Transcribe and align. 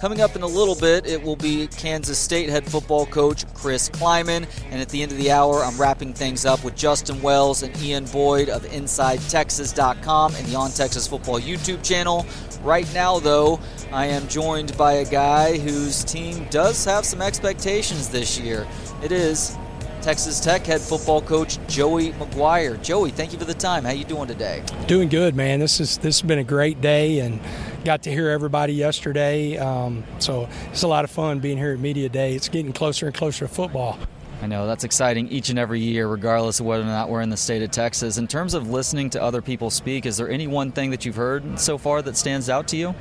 Coming 0.00 0.22
up 0.22 0.34
in 0.34 0.40
a 0.40 0.46
little 0.46 0.74
bit, 0.74 1.06
it 1.06 1.22
will 1.22 1.36
be 1.36 1.66
Kansas 1.66 2.18
State 2.18 2.48
head 2.48 2.64
football 2.64 3.04
coach 3.04 3.44
Chris 3.52 3.90
Klieman. 3.90 4.48
And 4.70 4.80
at 4.80 4.88
the 4.88 5.02
end 5.02 5.12
of 5.12 5.18
the 5.18 5.30
hour, 5.30 5.62
I'm 5.62 5.78
wrapping 5.78 6.14
things 6.14 6.46
up 6.46 6.64
with 6.64 6.74
Justin 6.74 7.20
Wells 7.20 7.62
and 7.62 7.78
Ian 7.82 8.06
Boyd 8.06 8.48
of 8.48 8.62
InsideTexas.com 8.62 10.34
and 10.36 10.46
the 10.46 10.54
On 10.54 10.70
Texas 10.70 11.06
Football 11.06 11.38
YouTube 11.38 11.84
channel. 11.84 12.24
Right 12.62 12.90
now, 12.94 13.18
though, 13.18 13.60
I 13.92 14.06
am 14.06 14.26
joined 14.26 14.74
by 14.78 14.94
a 14.94 15.04
guy 15.04 15.58
whose 15.58 16.02
team 16.02 16.46
does 16.48 16.82
have 16.86 17.04
some 17.04 17.20
expectations 17.20 18.08
this 18.08 18.38
year. 18.38 18.66
It 19.02 19.12
is 19.12 19.58
Texas 20.00 20.40
Tech 20.40 20.64
head 20.64 20.80
football 20.80 21.20
coach 21.20 21.58
Joey 21.68 22.12
McGuire. 22.12 22.82
Joey, 22.82 23.10
thank 23.10 23.34
you 23.34 23.38
for 23.38 23.44
the 23.44 23.52
time. 23.52 23.84
How 23.84 23.90
you 23.90 24.04
doing 24.04 24.28
today? 24.28 24.62
Doing 24.86 25.10
good, 25.10 25.36
man. 25.36 25.60
This 25.60 25.78
is 25.78 25.98
this 25.98 26.20
has 26.20 26.26
been 26.26 26.38
a 26.38 26.44
great 26.44 26.80
day 26.80 27.18
and 27.18 27.38
got 27.84 28.02
to 28.04 28.10
hear 28.10 28.28
everybody 28.30 28.74
yesterday. 28.74 29.56
Um, 29.56 30.04
so 30.18 30.48
it's 30.70 30.82
a 30.82 30.88
lot 30.88 31.04
of 31.04 31.10
fun 31.10 31.40
being 31.40 31.58
here 31.58 31.72
at 31.72 31.78
Media 31.78 32.08
Day. 32.08 32.34
It's 32.34 32.48
getting 32.48 32.72
closer 32.72 33.06
and 33.06 33.14
closer 33.14 33.46
to 33.46 33.52
football. 33.52 33.98
I 34.42 34.46
know 34.46 34.66
that's 34.66 34.84
exciting 34.84 35.28
each 35.28 35.50
and 35.50 35.58
every 35.58 35.80
year, 35.80 36.08
regardless 36.08 36.60
of 36.60 36.66
whether 36.66 36.82
or 36.82 36.86
not 36.86 37.10
we're 37.10 37.20
in 37.20 37.28
the 37.28 37.36
state 37.36 37.62
of 37.62 37.70
Texas. 37.70 38.16
In 38.16 38.26
terms 38.26 38.54
of 38.54 38.70
listening 38.70 39.10
to 39.10 39.22
other 39.22 39.42
people 39.42 39.68
speak, 39.68 40.06
is 40.06 40.16
there 40.16 40.30
any 40.30 40.46
one 40.46 40.72
thing 40.72 40.90
that 40.90 41.04
you've 41.04 41.16
heard 41.16 41.60
so 41.60 41.76
far 41.76 42.00
that 42.00 42.16
stands 42.16 42.48
out 42.48 42.66
to 42.68 42.76
you? 42.76 42.94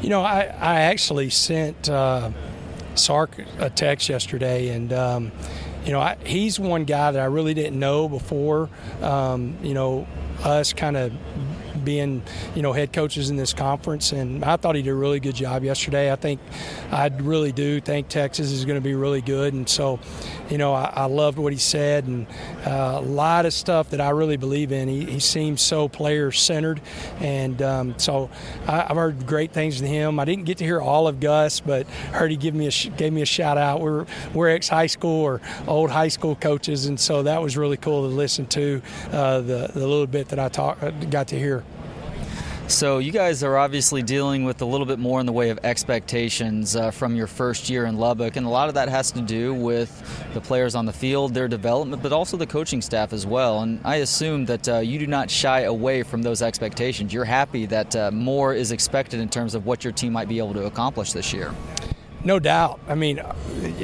You 0.00 0.08
know, 0.08 0.22
I, 0.22 0.44
I 0.44 0.80
actually 0.82 1.28
sent 1.28 1.90
uh, 1.90 2.30
Sark 2.94 3.36
a 3.58 3.68
text 3.68 4.08
yesterday, 4.08 4.70
and 4.70 4.90
um, 4.94 5.32
you 5.84 5.92
know, 5.92 6.00
I, 6.00 6.16
he's 6.24 6.58
one 6.58 6.84
guy 6.84 7.10
that 7.10 7.20
I 7.20 7.26
really 7.26 7.52
didn't 7.52 7.78
know 7.78 8.08
before. 8.08 8.70
Um, 9.02 9.58
you 9.62 9.74
know, 9.74 10.06
us 10.42 10.72
kind 10.72 10.96
of 10.96 11.12
being, 11.78 12.22
you 12.54 12.62
know, 12.62 12.72
head 12.72 12.92
coaches 12.92 13.30
in 13.30 13.36
this 13.36 13.52
conference. 13.52 14.12
And 14.12 14.44
I 14.44 14.56
thought 14.56 14.74
he 14.74 14.82
did 14.82 14.90
a 14.90 14.94
really 14.94 15.20
good 15.20 15.34
job 15.34 15.64
yesterday. 15.64 16.12
I 16.12 16.16
think 16.16 16.40
I 16.90 17.08
really 17.08 17.52
do 17.52 17.80
think 17.80 18.08
Texas 18.08 18.50
is 18.50 18.64
going 18.64 18.76
to 18.76 18.84
be 18.84 18.94
really 18.94 19.20
good. 19.20 19.54
And 19.54 19.68
so, 19.68 19.98
you 20.50 20.58
know, 20.58 20.72
I, 20.72 20.92
I 20.94 21.04
loved 21.06 21.38
what 21.38 21.52
he 21.52 21.58
said 21.58 22.04
and 22.04 22.26
uh, 22.66 22.98
a 22.98 23.00
lot 23.00 23.46
of 23.46 23.52
stuff 23.52 23.90
that 23.90 24.00
I 24.00 24.10
really 24.10 24.36
believe 24.36 24.72
in. 24.72 24.88
He, 24.88 25.04
he 25.04 25.20
seems 25.20 25.60
so 25.60 25.88
player 25.88 26.32
centered. 26.32 26.80
And 27.20 27.60
um, 27.62 27.98
so 27.98 28.30
I, 28.66 28.82
have 28.88 28.96
heard 28.96 29.26
great 29.26 29.52
things 29.52 29.78
from 29.78 29.86
him. 29.86 30.18
I 30.18 30.24
didn't 30.24 30.44
get 30.44 30.58
to 30.58 30.64
hear 30.64 30.80
all 30.80 31.08
of 31.08 31.20
Gus, 31.20 31.60
but 31.60 31.86
heard 32.12 32.30
he 32.30 32.36
give 32.36 32.54
me 32.54 32.66
a, 32.66 32.90
gave 32.90 33.12
me 33.12 33.22
a 33.22 33.26
shout 33.26 33.58
out. 33.58 33.80
We're, 33.80 34.06
we're 34.34 34.48
ex 34.48 34.68
high 34.68 34.86
school 34.86 35.22
or 35.22 35.40
old 35.66 35.90
high 35.90 36.08
school 36.08 36.34
coaches. 36.34 36.86
And 36.86 36.98
so 36.98 37.22
that 37.24 37.42
was 37.42 37.56
really 37.56 37.76
cool 37.76 38.08
to 38.08 38.14
listen 38.14 38.46
to 38.46 38.82
uh, 39.12 39.40
the, 39.40 39.70
the 39.74 39.86
little 39.86 40.06
bit 40.06 40.28
that 40.28 40.38
I 40.38 40.48
talk, 40.48 40.78
got 41.10 41.28
to 41.28 41.38
hear. 41.38 41.64
So 42.68 42.98
you 42.98 43.12
guys 43.12 43.42
are 43.42 43.56
obviously 43.56 44.02
dealing 44.02 44.44
with 44.44 44.60
a 44.60 44.66
little 44.66 44.84
bit 44.84 44.98
more 44.98 45.20
in 45.20 45.26
the 45.26 45.32
way 45.32 45.48
of 45.48 45.58
expectations 45.64 46.76
uh, 46.76 46.90
from 46.90 47.16
your 47.16 47.26
first 47.26 47.70
year 47.70 47.86
in 47.86 47.96
Lubbock, 47.96 48.36
and 48.36 48.44
a 48.46 48.48
lot 48.50 48.68
of 48.68 48.74
that 48.74 48.90
has 48.90 49.10
to 49.12 49.22
do 49.22 49.54
with 49.54 49.90
the 50.34 50.40
players 50.42 50.74
on 50.74 50.84
the 50.84 50.92
field, 50.92 51.32
their 51.32 51.48
development, 51.48 52.02
but 52.02 52.12
also 52.12 52.36
the 52.36 52.46
coaching 52.46 52.82
staff 52.82 53.14
as 53.14 53.24
well. 53.24 53.62
And 53.62 53.80
I 53.84 53.96
assume 53.96 54.44
that 54.44 54.68
uh, 54.68 54.78
you 54.80 54.98
do 54.98 55.06
not 55.06 55.30
shy 55.30 55.60
away 55.60 56.02
from 56.02 56.20
those 56.20 56.42
expectations. 56.42 57.10
You're 57.10 57.24
happy 57.24 57.64
that 57.64 57.96
uh, 57.96 58.10
more 58.10 58.52
is 58.52 58.70
expected 58.70 59.18
in 59.18 59.30
terms 59.30 59.54
of 59.54 59.64
what 59.64 59.82
your 59.82 59.94
team 59.94 60.12
might 60.12 60.28
be 60.28 60.38
able 60.38 60.52
to 60.52 60.66
accomplish 60.66 61.14
this 61.14 61.32
year. 61.32 61.54
No 62.24 62.40
doubt. 62.40 62.80
I 62.88 62.96
mean, 62.96 63.20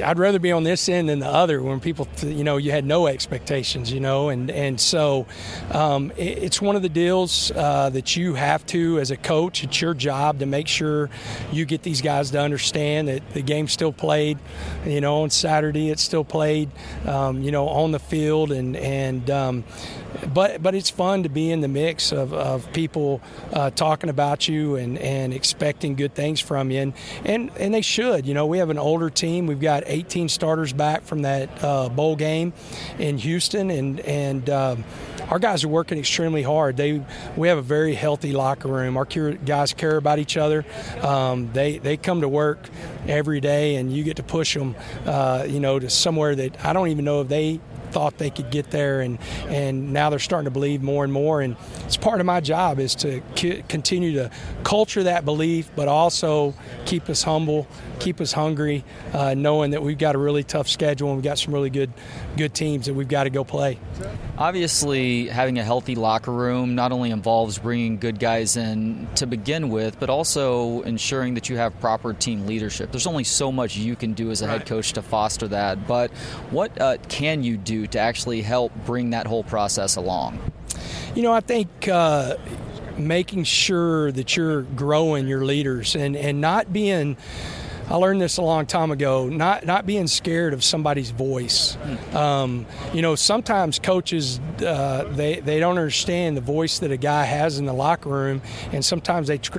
I'd 0.04 0.18
rather 0.18 0.40
be 0.40 0.50
on 0.50 0.64
this 0.64 0.88
end 0.88 1.08
than 1.08 1.20
the 1.20 1.28
other 1.28 1.62
when 1.62 1.78
people, 1.78 2.08
you 2.22 2.42
know, 2.42 2.56
you 2.56 2.72
had 2.72 2.84
no 2.84 3.06
expectations, 3.06 3.92
you 3.92 4.00
know, 4.00 4.28
and 4.28 4.50
and 4.50 4.80
so 4.80 5.26
um, 5.70 6.12
it's 6.16 6.60
one 6.60 6.74
of 6.74 6.82
the 6.82 6.88
deals 6.88 7.52
uh, 7.52 7.90
that 7.90 8.16
you 8.16 8.34
have 8.34 8.66
to, 8.66 8.98
as 8.98 9.12
a 9.12 9.16
coach, 9.16 9.62
it's 9.62 9.80
your 9.80 9.94
job 9.94 10.40
to 10.40 10.46
make 10.46 10.66
sure 10.66 11.10
you 11.52 11.64
get 11.64 11.82
these 11.82 12.02
guys 12.02 12.32
to 12.32 12.40
understand 12.40 13.06
that 13.06 13.28
the 13.34 13.42
game's 13.42 13.72
still 13.72 13.92
played, 13.92 14.38
you 14.84 15.00
know, 15.00 15.22
on 15.22 15.30
Saturday 15.30 15.90
it's 15.90 16.02
still 16.02 16.24
played, 16.24 16.70
um, 17.06 17.40
you 17.40 17.52
know, 17.52 17.68
on 17.68 17.92
the 17.92 18.00
field, 18.00 18.50
and 18.50 18.76
and 18.76 19.30
um, 19.30 19.64
but 20.32 20.62
but 20.62 20.74
it's 20.74 20.90
fun 20.90 21.22
to 21.24 21.28
be 21.28 21.50
in 21.50 21.60
the 21.60 21.68
mix 21.68 22.12
of, 22.12 22.32
of 22.32 22.72
people 22.72 23.20
uh, 23.52 23.70
talking 23.70 24.10
about 24.10 24.48
you 24.48 24.76
and, 24.76 24.98
and 24.98 25.32
expecting 25.34 25.94
good 25.94 26.14
things 26.14 26.40
from 26.40 26.70
you, 26.70 26.80
and, 26.80 26.92
and 27.24 27.50
and 27.58 27.74
they 27.74 27.82
should 27.82 28.24
you 28.24 28.34
know, 28.34 28.46
we 28.46 28.58
have 28.58 28.70
an 28.70 28.78
older 28.78 29.10
team. 29.10 29.46
We've 29.46 29.60
got 29.60 29.84
18 29.86 30.28
starters 30.28 30.72
back 30.72 31.02
from 31.02 31.22
that 31.22 31.48
uh, 31.62 31.88
bowl 31.88 32.16
game 32.16 32.52
in 32.98 33.18
Houston, 33.18 33.70
and 33.70 34.00
and 34.00 34.48
um, 34.50 34.84
our 35.28 35.38
guys 35.38 35.64
are 35.64 35.68
working 35.68 35.98
extremely 35.98 36.42
hard. 36.42 36.76
They 36.76 37.04
we 37.36 37.48
have 37.48 37.58
a 37.58 37.62
very 37.62 37.94
healthy 37.94 38.32
locker 38.32 38.68
room. 38.68 38.96
Our 38.96 39.04
guys 39.04 39.72
care 39.74 39.96
about 39.96 40.18
each 40.18 40.36
other. 40.36 40.64
Um, 41.02 41.52
they 41.52 41.78
they 41.78 41.96
come 41.96 42.20
to 42.22 42.28
work 42.28 42.68
every 43.06 43.40
day, 43.40 43.76
and 43.76 43.92
you 43.92 44.04
get 44.04 44.16
to 44.16 44.22
push 44.22 44.54
them, 44.54 44.74
uh, 45.06 45.46
you 45.48 45.60
know, 45.60 45.78
to 45.78 45.90
somewhere 45.90 46.34
that 46.34 46.64
I 46.64 46.72
don't 46.72 46.88
even 46.88 47.04
know 47.04 47.20
if 47.20 47.28
they 47.28 47.60
thought 47.94 48.18
they 48.18 48.30
could 48.30 48.50
get 48.50 48.70
there, 48.70 49.00
and 49.00 49.18
and 49.48 49.92
now 49.92 50.10
they're 50.10 50.18
starting 50.18 50.44
to 50.44 50.50
believe 50.50 50.82
more 50.82 51.04
and 51.04 51.12
more. 51.12 51.40
And 51.40 51.56
it's 51.84 51.96
part 51.96 52.20
of 52.20 52.26
my 52.26 52.40
job 52.40 52.78
is 52.80 52.94
to 52.96 53.22
continue 53.68 54.12
to 54.14 54.30
culture 54.64 55.04
that 55.04 55.24
belief, 55.24 55.70
but 55.76 55.88
also 55.88 56.54
keep 56.84 57.08
us 57.08 57.22
humble, 57.22 57.66
keep 58.00 58.20
us 58.20 58.32
hungry, 58.32 58.84
uh, 59.12 59.34
knowing 59.34 59.70
that 59.70 59.82
we've 59.82 59.96
got 59.96 60.14
a 60.16 60.18
really 60.18 60.42
tough 60.42 60.68
schedule 60.68 61.08
and 61.08 61.16
we've 61.16 61.24
got 61.24 61.38
some 61.38 61.54
really 61.54 61.70
good 61.70 61.92
good 62.36 62.52
teams 62.52 62.86
that 62.86 62.94
we've 62.94 63.08
got 63.08 63.24
to 63.24 63.30
go 63.30 63.44
play. 63.44 63.78
Obviously, 64.36 65.28
having 65.28 65.58
a 65.60 65.64
healthy 65.64 65.94
locker 65.94 66.32
room 66.32 66.74
not 66.74 66.90
only 66.90 67.12
involves 67.12 67.58
bringing 67.58 67.98
good 67.98 68.18
guys 68.18 68.56
in 68.56 69.06
to 69.14 69.26
begin 69.26 69.68
with, 69.68 70.00
but 70.00 70.10
also 70.10 70.82
ensuring 70.82 71.34
that 71.34 71.48
you 71.48 71.56
have 71.56 71.78
proper 71.78 72.12
team 72.12 72.46
leadership. 72.46 72.90
There's 72.90 73.06
only 73.06 73.22
so 73.22 73.52
much 73.52 73.76
you 73.76 73.94
can 73.94 74.12
do 74.12 74.32
as 74.32 74.42
a 74.42 74.46
right. 74.46 74.58
head 74.58 74.66
coach 74.66 74.92
to 74.94 75.02
foster 75.02 75.46
that. 75.48 75.86
But 75.86 76.10
what 76.50 76.80
uh, 76.80 76.96
can 77.08 77.44
you 77.44 77.56
do 77.56 77.86
to 77.88 77.98
actually 78.00 78.42
help 78.42 78.72
bring 78.84 79.10
that 79.10 79.28
whole 79.28 79.44
process 79.44 79.94
along? 79.94 80.38
You 81.14 81.22
know, 81.22 81.32
I 81.32 81.40
think. 81.40 81.88
Uh, 81.88 82.36
making 82.96 83.42
sure 83.42 84.12
that 84.12 84.36
you're 84.36 84.62
growing 84.62 85.26
your 85.26 85.44
leaders 85.44 85.96
and, 85.96 86.16
and 86.16 86.40
not 86.40 86.72
being 86.72 87.16
I 87.88 87.96
learned 87.96 88.20
this 88.20 88.38
a 88.38 88.42
long 88.42 88.66
time 88.66 88.90
ago. 88.90 89.28
Not 89.28 89.66
not 89.66 89.86
being 89.86 90.06
scared 90.06 90.54
of 90.54 90.64
somebody's 90.64 91.10
voice. 91.10 91.76
Um, 92.14 92.66
you 92.92 93.02
know, 93.02 93.14
sometimes 93.14 93.78
coaches 93.78 94.40
uh, 94.64 95.04
they 95.12 95.40
they 95.40 95.60
don't 95.60 95.76
understand 95.76 96.36
the 96.36 96.40
voice 96.40 96.78
that 96.78 96.90
a 96.90 96.96
guy 96.96 97.24
has 97.24 97.58
in 97.58 97.66
the 97.66 97.72
locker 97.74 98.08
room, 98.08 98.42
and 98.72 98.84
sometimes 98.84 99.28
they 99.28 99.38
tr- 99.38 99.58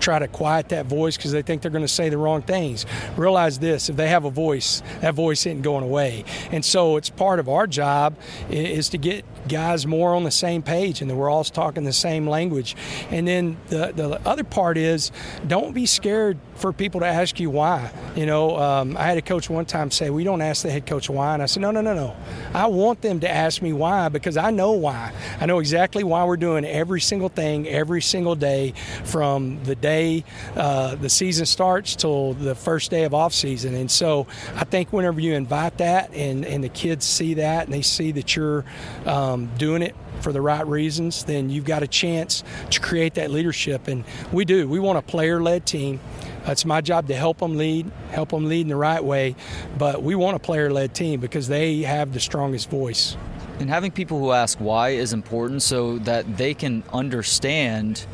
try 0.00 0.18
to 0.18 0.28
quiet 0.28 0.68
that 0.68 0.86
voice 0.86 1.16
because 1.16 1.32
they 1.32 1.40
think 1.40 1.62
they're 1.62 1.70
going 1.70 1.82
to 1.84 1.88
say 1.88 2.10
the 2.10 2.18
wrong 2.18 2.42
things. 2.42 2.84
Realize 3.16 3.58
this: 3.58 3.88
if 3.88 3.96
they 3.96 4.08
have 4.08 4.24
a 4.24 4.30
voice, 4.30 4.82
that 5.00 5.14
voice 5.14 5.46
isn't 5.46 5.62
going 5.62 5.84
away. 5.84 6.24
And 6.52 6.64
so, 6.64 6.96
it's 6.96 7.10
part 7.10 7.38
of 7.38 7.48
our 7.48 7.66
job 7.66 8.16
is 8.50 8.90
to 8.90 8.98
get 8.98 9.24
guys 9.48 9.86
more 9.86 10.14
on 10.14 10.24
the 10.24 10.30
same 10.30 10.62
page 10.62 11.00
and 11.00 11.10
that 11.10 11.16
we're 11.16 11.30
all 11.30 11.44
talking 11.44 11.84
the 11.84 11.92
same 11.92 12.26
language. 12.26 12.76
And 13.10 13.26
then 13.26 13.56
the 13.68 13.92
the 13.94 14.20
other 14.26 14.44
part 14.44 14.78
is 14.78 15.12
don't 15.46 15.72
be 15.72 15.86
scared 15.86 16.38
for 16.54 16.72
people 16.72 17.00
to 17.00 17.06
ask 17.06 17.40
you 17.40 17.50
why. 17.50 17.90
You 18.14 18.26
know, 18.26 18.56
um, 18.58 18.96
I 18.96 19.02
had 19.02 19.18
a 19.18 19.22
coach 19.22 19.50
one 19.50 19.66
time 19.66 19.90
say, 19.90 20.10
"We 20.10 20.24
don't 20.24 20.40
ask 20.40 20.62
the 20.62 20.70
head 20.70 20.86
coach 20.86 21.10
why," 21.10 21.34
and 21.34 21.42
I 21.42 21.46
said, 21.46 21.60
"No, 21.60 21.70
no, 21.70 21.80
no, 21.80 21.94
no. 21.94 22.16
I 22.52 22.66
want 22.66 23.00
them 23.02 23.20
to 23.20 23.30
ask 23.30 23.60
me 23.60 23.72
why 23.72 24.08
because 24.08 24.36
I 24.36 24.50
know 24.50 24.72
why. 24.72 25.12
I 25.40 25.46
know 25.46 25.58
exactly 25.58 26.04
why 26.04 26.24
we're 26.24 26.36
doing 26.36 26.64
every 26.64 27.00
single 27.00 27.28
thing 27.28 27.68
every 27.68 28.02
single 28.02 28.34
day 28.34 28.74
from 29.04 29.62
the 29.64 29.74
day." 29.74 30.24
uh, 30.56 30.94
the 30.94 31.08
season 31.08 31.46
starts 31.46 31.96
till 31.96 32.34
the 32.34 32.54
first 32.54 32.90
day 32.90 33.04
of 33.04 33.14
off 33.14 33.32
season. 33.32 33.74
And 33.74 33.90
so 33.90 34.26
I 34.56 34.64
think 34.64 34.92
whenever 34.92 35.20
you 35.20 35.34
invite 35.34 35.78
that 35.78 36.12
and, 36.14 36.44
and 36.44 36.62
the 36.62 36.68
kids 36.68 37.04
see 37.04 37.34
that 37.34 37.64
and 37.64 37.74
they 37.74 37.82
see 37.82 38.12
that 38.12 38.36
you're 38.36 38.64
um, 39.06 39.33
Um, 39.34 39.50
doing 39.58 39.82
it 39.82 39.96
for 40.20 40.32
the 40.32 40.40
right 40.40 40.66
reasons, 40.66 41.24
then 41.24 41.50
you've 41.50 41.64
got 41.64 41.82
a 41.82 41.88
chance 41.88 42.44
to 42.70 42.80
create 42.80 43.14
that 43.14 43.30
leadership. 43.30 43.88
And 43.88 44.04
we 44.32 44.44
do. 44.44 44.68
We 44.68 44.78
want 44.78 44.98
a 44.98 45.02
player 45.02 45.42
led 45.42 45.66
team. 45.66 45.98
It's 46.46 46.64
my 46.64 46.80
job 46.80 47.08
to 47.08 47.16
help 47.16 47.38
them 47.38 47.56
lead, 47.56 47.90
help 48.10 48.30
them 48.30 48.48
lead 48.48 48.62
in 48.62 48.68
the 48.68 48.76
right 48.76 49.02
way. 49.02 49.34
But 49.76 50.02
we 50.02 50.14
want 50.14 50.36
a 50.36 50.38
player 50.38 50.72
led 50.72 50.94
team 50.94 51.20
because 51.20 51.48
they 51.48 51.82
have 51.82 52.12
the 52.12 52.20
strongest 52.20 52.70
voice. 52.70 53.16
And 53.58 53.68
having 53.68 53.90
people 53.90 54.18
who 54.20 54.32
ask 54.32 54.58
why 54.58 54.90
is 54.90 55.12
important 55.12 55.62
so 55.62 55.98
that 56.00 56.36
they 56.36 56.54
can 56.54 56.84
understand 56.92 58.06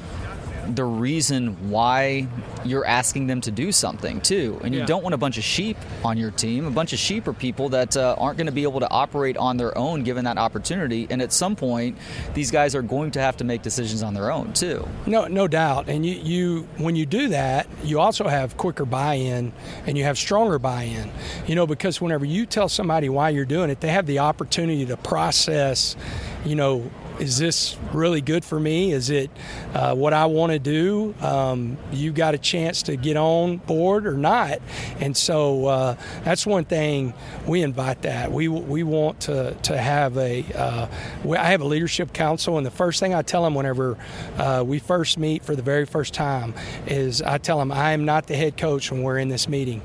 the 0.74 0.84
reason 0.84 1.70
why 1.70 2.26
you're 2.64 2.84
asking 2.84 3.26
them 3.26 3.40
to 3.42 3.50
do 3.50 3.72
something 3.72 4.20
too. 4.20 4.60
And 4.62 4.74
you 4.74 4.80
yeah. 4.80 4.86
don't 4.86 5.02
want 5.02 5.14
a 5.14 5.18
bunch 5.18 5.38
of 5.38 5.44
sheep 5.44 5.76
on 6.04 6.16
your 6.18 6.30
team. 6.30 6.66
A 6.66 6.70
bunch 6.70 6.92
of 6.92 6.98
sheep 6.98 7.26
are 7.28 7.32
people 7.32 7.68
that 7.70 7.96
uh, 7.96 8.16
aren't 8.18 8.36
going 8.36 8.46
to 8.46 8.52
be 8.52 8.62
able 8.62 8.80
to 8.80 8.90
operate 8.90 9.36
on 9.36 9.56
their 9.56 9.76
own 9.76 10.02
given 10.02 10.24
that 10.24 10.38
opportunity. 10.38 11.06
And 11.10 11.22
at 11.22 11.32
some 11.32 11.56
point, 11.56 11.96
these 12.34 12.50
guys 12.50 12.74
are 12.74 12.82
going 12.82 13.10
to 13.12 13.20
have 13.20 13.36
to 13.38 13.44
make 13.44 13.62
decisions 13.62 14.02
on 14.02 14.14
their 14.14 14.30
own 14.30 14.52
too. 14.52 14.86
No, 15.06 15.26
no 15.26 15.48
doubt. 15.48 15.88
And 15.88 16.04
you, 16.04 16.14
you 16.14 16.68
when 16.78 16.96
you 16.96 17.06
do 17.06 17.28
that, 17.28 17.66
you 17.82 18.00
also 18.00 18.28
have 18.28 18.56
quicker 18.56 18.84
buy-in 18.84 19.52
and 19.86 19.98
you 19.98 20.04
have 20.04 20.18
stronger 20.18 20.58
buy-in. 20.58 21.10
You 21.46 21.54
know, 21.54 21.66
because 21.66 22.00
whenever 22.00 22.24
you 22.24 22.46
tell 22.46 22.68
somebody 22.68 23.08
why 23.08 23.30
you're 23.30 23.44
doing 23.44 23.70
it, 23.70 23.80
they 23.80 23.88
have 23.88 24.06
the 24.06 24.20
opportunity 24.20 24.86
to 24.86 24.96
process, 24.96 25.96
you 26.44 26.54
know, 26.54 26.90
is 27.20 27.36
this 27.36 27.76
really 27.92 28.22
good 28.22 28.44
for 28.44 28.58
me? 28.58 28.92
Is 28.92 29.10
it 29.10 29.30
uh, 29.74 29.94
what 29.94 30.14
I 30.14 30.26
want 30.26 30.52
to 30.52 30.58
do? 30.58 31.14
Um, 31.20 31.76
you 31.92 32.12
got 32.12 32.34
a 32.34 32.38
chance 32.38 32.82
to 32.84 32.96
get 32.96 33.16
on 33.16 33.58
board 33.58 34.06
or 34.06 34.14
not? 34.14 34.60
And 35.00 35.16
so 35.16 35.66
uh, 35.66 35.96
that's 36.24 36.46
one 36.46 36.64
thing 36.64 37.12
we 37.46 37.62
invite 37.62 38.02
that. 38.02 38.32
We 38.32 38.48
we 38.48 38.82
want 38.82 39.20
to 39.20 39.54
to 39.62 39.76
have 39.76 40.16
a 40.16 40.44
uh, 40.54 40.88
I 41.30 41.50
have 41.50 41.60
a 41.60 41.66
leadership 41.66 42.12
council, 42.12 42.56
and 42.56 42.66
the 42.66 42.70
first 42.70 43.00
thing 43.00 43.14
I 43.14 43.22
tell 43.22 43.44
them 43.44 43.54
whenever 43.54 43.98
uh, 44.38 44.64
we 44.66 44.78
first 44.78 45.18
meet 45.18 45.44
for 45.44 45.54
the 45.54 45.62
very 45.62 45.84
first 45.84 46.14
time 46.14 46.54
is 46.86 47.20
I 47.20 47.38
tell 47.38 47.58
them 47.58 47.70
I 47.70 47.92
am 47.92 48.04
not 48.06 48.26
the 48.26 48.36
head 48.36 48.56
coach 48.56 48.90
when 48.90 49.02
we're 49.02 49.18
in 49.18 49.28
this 49.28 49.48
meeting. 49.48 49.82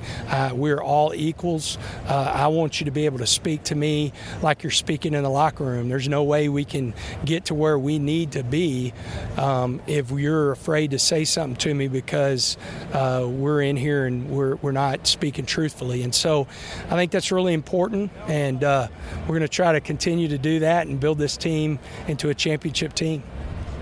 We're 0.54 0.82
all 0.82 1.14
equals. 1.14 1.78
Uh, 2.08 2.32
I 2.34 2.48
want 2.48 2.80
you 2.80 2.86
to 2.86 2.92
be 2.92 3.06
able 3.06 3.18
to 3.18 3.28
speak 3.28 3.64
to 3.64 3.76
me 3.76 4.14
like 4.42 4.64
you're 4.64 4.72
speaking 4.72 5.14
in 5.14 5.24
the 5.24 5.30
locker 5.30 5.66
room. 5.66 5.90
There's 5.90 6.08
no 6.08 6.24
way 6.24 6.48
we 6.48 6.64
can 6.64 6.94
get 7.26 7.46
to 7.46 7.54
where 7.54 7.78
we 7.78 8.00
need 8.00 8.32
to 8.34 8.44
be 8.44 8.94
um, 9.38 9.82
if 9.88 10.12
you're 10.12 10.52
afraid 10.52 10.92
to 10.92 11.00
say 11.00 11.26
something 11.26 11.56
to 11.58 11.74
me 11.74 11.88
because 11.88 12.58
uh, 12.94 13.26
we're 13.28 13.62
in 13.62 13.76
here 13.76 14.06
and 14.06 14.30
we're, 14.30 14.56
we're 14.56 14.72
not 14.72 15.08
speaking 15.08 15.46
truthfully. 15.46 16.04
And 16.04 16.14
so 16.14 16.48
I 16.86 16.96
think 16.96 17.12
that's 17.12 17.32
really 17.32 17.54
important, 17.54 18.12
and 18.28 18.64
uh, 18.64 18.88
we're 19.22 19.38
going 19.38 19.42
to 19.42 19.48
try 19.48 19.74
to 19.74 19.82
continue 19.82 20.28
to 20.30 20.38
do 20.38 20.60
that 20.60 20.88
and 20.88 21.00
build 21.00 21.18
this 21.18 21.38
team 21.38 21.80
into 22.08 22.30
a 22.30 22.34
championship 22.34 22.94
team. 22.94 23.24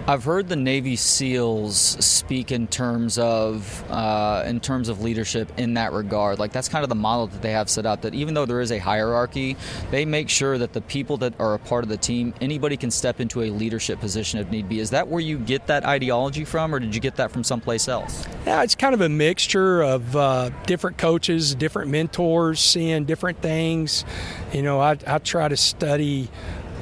I've 0.06 0.26
heard 0.26 0.50
the 0.50 0.58
Navy 0.58 0.98
SEALs 0.98 1.78
speak 1.78 2.52
in 2.52 2.68
terms 2.68 3.18
of 3.18 3.90
uh, 3.90 4.44
in 4.46 4.60
terms 4.60 4.90
of 4.90 5.02
leadership 5.02 5.50
in 5.58 5.76
that 5.76 5.94
regard. 5.94 6.40
Like 6.40 6.52
that's 6.52 6.68
kind 6.68 6.84
of 6.84 6.90
the 6.90 6.96
model 6.96 7.28
that 7.28 7.42
they 7.42 7.52
have 7.52 7.70
set 7.70 7.86
up. 7.86 8.02
That 8.02 8.14
even 8.14 8.34
though 8.34 8.46
there 8.46 8.60
is 8.60 8.74
a 8.74 8.80
hierarchy, 8.80 9.56
they 9.92 10.04
make 10.04 10.28
sure 10.28 10.58
that 10.58 10.74
the 10.74 10.82
people 10.82 11.16
that 11.18 11.40
are 11.40 11.54
a 11.54 11.60
part 11.60 11.86
of 11.86 11.90
the 11.90 11.96
team, 11.96 12.34
anybody 12.42 12.76
can 12.76 12.92
step 12.92 13.22
into 13.22 13.44
a 13.44 13.50
leadership 13.50 14.02
position 14.02 14.42
if 14.42 14.52
need 14.52 14.68
be. 14.68 14.82
Is 14.82 14.90
that 14.90 15.08
where 15.08 15.22
you 15.22 15.40
get 15.40 15.68
that 15.68 15.86
ideology 15.86 16.44
from, 16.44 16.76
or 16.76 16.80
did 16.80 16.94
you 16.94 17.00
get 17.00 17.16
that 17.16 17.32
from 17.32 17.46
someplace 17.46 17.88
else? 17.88 18.28
Yeah, 18.46 18.62
it's 18.62 18.76
kind 18.76 18.94
of 18.94 19.00
a 19.00 19.10
mixture 19.10 19.84
of 19.84 20.14
uh, 20.18 20.50
different 20.66 20.98
coaches, 20.98 21.56
different 21.56 21.92
mentors, 21.92 22.60
seeing 22.60 23.06
different 23.06 23.42
things. 23.42 24.04
You 24.52 24.64
know, 24.64 24.82
I, 24.82 24.98
I 25.08 25.20
try 25.20 25.48
to 25.48 25.56
study. 25.56 26.30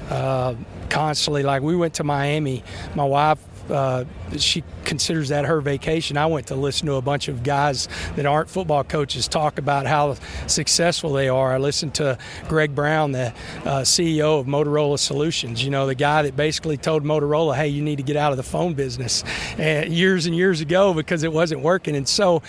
Uh, 0.09 0.55
constantly. 0.91 1.41
Like 1.41 1.63
we 1.63 1.75
went 1.75 1.95
to 1.95 2.03
Miami. 2.03 2.63
My 2.93 3.05
wife 3.05 3.39
uh, 3.69 4.05
she 4.37 4.63
considers 4.83 5.29
that 5.29 5.45
her 5.45 5.61
vacation. 5.61 6.17
I 6.17 6.25
went 6.25 6.47
to 6.47 6.55
listen 6.55 6.87
to 6.87 6.95
a 6.95 7.01
bunch 7.01 7.27
of 7.27 7.43
guys 7.43 7.87
that 8.15 8.25
aren't 8.25 8.49
football 8.49 8.83
coaches 8.83 9.27
talk 9.27 9.57
about 9.57 9.85
how 9.85 10.15
successful 10.47 11.13
they 11.13 11.29
are. 11.29 11.53
I 11.53 11.57
listened 11.57 11.95
to 11.95 12.17
Greg 12.47 12.75
Brown, 12.75 13.13
the 13.13 13.33
uh, 13.63 13.81
CEO 13.81 14.39
of 14.39 14.45
Motorola 14.45 14.99
Solutions. 14.99 15.63
You 15.63 15.69
know, 15.69 15.85
the 15.85 15.95
guy 15.95 16.23
that 16.23 16.35
basically 16.35 16.77
told 16.77 17.03
Motorola, 17.03 17.55
"Hey, 17.55 17.69
you 17.69 17.81
need 17.81 17.97
to 17.97 18.03
get 18.03 18.17
out 18.17 18.31
of 18.31 18.37
the 18.37 18.43
phone 18.43 18.73
business," 18.73 19.23
and 19.57 19.93
years 19.93 20.25
and 20.25 20.35
years 20.35 20.59
ago 20.59 20.93
because 20.93 21.23
it 21.23 21.31
wasn't 21.31 21.61
working. 21.61 21.95
And 21.95 22.07
so 22.07 22.41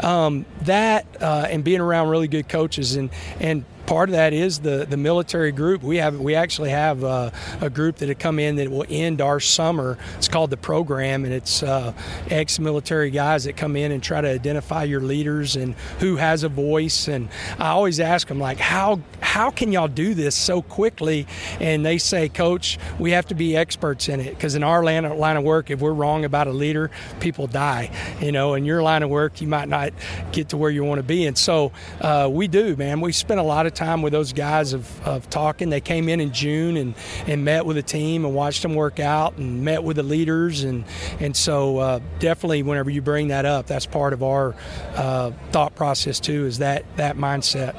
um, 0.00 0.44
that 0.62 1.06
uh, 1.20 1.46
and 1.48 1.64
being 1.64 1.80
around 1.80 2.08
really 2.08 2.28
good 2.28 2.48
coaches 2.48 2.96
and 2.96 3.10
and 3.40 3.64
part 3.86 4.08
of 4.08 4.14
that 4.14 4.32
is 4.32 4.58
the, 4.58 4.86
the 4.88 4.96
military 4.96 5.52
group. 5.52 5.82
We 5.82 5.96
have 5.98 6.18
we 6.20 6.34
actually 6.34 6.70
have 6.70 7.04
uh, 7.04 7.30
a 7.60 7.70
group 7.70 7.96
that 7.96 8.08
have 8.08 8.18
come 8.18 8.38
in 8.38 8.56
that 8.56 8.70
will 8.70 8.86
end 8.88 9.20
our 9.20 9.40
summer. 9.40 9.96
It's 10.16 10.28
called 10.28 10.50
the 10.50 10.56
program, 10.56 11.24
and 11.24 11.32
it's 11.32 11.62
uh, 11.62 11.92
ex-military 12.28 13.10
guys 13.10 13.44
that 13.44 13.56
come 13.56 13.76
in 13.76 13.92
and 13.92 14.02
try 14.02 14.20
to 14.20 14.28
identify 14.28 14.84
your 14.84 15.00
leaders 15.00 15.56
and 15.56 15.74
who 16.00 16.16
has 16.16 16.42
a 16.42 16.48
voice. 16.48 17.08
And 17.08 17.28
I 17.58 17.68
always 17.68 18.00
ask 18.00 18.28
them 18.28 18.40
like, 18.40 18.58
how 18.58 19.00
how 19.20 19.50
can 19.50 19.72
y'all 19.72 19.88
do 19.88 20.14
this 20.14 20.34
so 20.34 20.62
quickly? 20.62 21.26
And 21.60 21.86
they 21.86 21.98
say, 21.98 22.28
Coach, 22.28 22.78
we 22.98 23.12
have 23.12 23.26
to 23.26 23.34
be 23.34 23.56
experts 23.56 24.08
in 24.08 24.20
it 24.20 24.30
because 24.30 24.54
in 24.54 24.62
our 24.62 24.82
line 24.82 25.04
of, 25.04 25.16
line 25.16 25.36
of 25.36 25.44
work, 25.44 25.70
if 25.70 25.80
we're 25.80 25.92
wrong 25.92 26.24
about 26.24 26.46
a 26.46 26.52
leader, 26.52 26.90
people 27.20 27.46
die. 27.46 27.90
You 28.20 28.32
know, 28.32 28.54
in 28.54 28.64
your 28.64 28.82
line 28.82 29.02
of 29.02 29.10
work, 29.10 29.40
you 29.40 29.46
might 29.46 29.68
not 29.68 29.92
get 30.32 30.48
to 30.50 30.56
where 30.56 30.70
you 30.70 30.84
want 30.84 30.98
to 30.98 31.02
be. 31.04 31.26
And 31.26 31.38
so 31.38 31.72
uh, 32.00 32.28
we 32.30 32.48
do, 32.48 32.76
man. 32.76 33.00
We 33.00 33.12
spend 33.12 33.38
a 33.40 33.44
lot 33.44 33.66
of 33.66 33.74
time 33.76 34.02
with 34.02 34.12
those 34.12 34.32
guys 34.32 34.72
of, 34.72 35.06
of 35.06 35.30
talking. 35.30 35.70
They 35.70 35.80
came 35.80 36.08
in 36.08 36.20
in 36.20 36.32
June 36.32 36.76
and, 36.76 36.94
and 37.28 37.44
met 37.44 37.64
with 37.64 37.76
the 37.76 37.82
team 37.82 38.24
and 38.24 38.34
watched 38.34 38.62
them 38.62 38.74
work 38.74 38.98
out 38.98 39.36
and 39.36 39.64
met 39.64 39.84
with 39.84 39.96
the 39.96 40.02
leaders. 40.02 40.64
And, 40.64 40.84
and 41.20 41.36
so 41.36 41.78
uh, 41.78 42.00
definitely 42.18 42.64
whenever 42.64 42.90
you 42.90 43.02
bring 43.02 43.28
that 43.28 43.44
up, 43.44 43.66
that's 43.66 43.86
part 43.86 44.12
of 44.12 44.22
our 44.22 44.56
uh, 44.94 45.30
thought 45.52 45.76
process 45.76 46.18
too, 46.18 46.46
is 46.46 46.58
that, 46.58 46.84
that 46.96 47.16
mindset. 47.16 47.76